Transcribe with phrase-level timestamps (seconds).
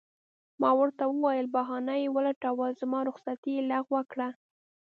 [0.61, 4.27] ما ورته وویل: بهانه یې ولټول، زما رخصتي یې لغوه کړه.